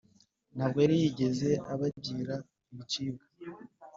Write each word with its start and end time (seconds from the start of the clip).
ntabwo 0.55 0.77
yari 0.83 0.95
yigeze 1.01 1.49
abagira 1.73 2.35
ibicibwa 2.71 3.23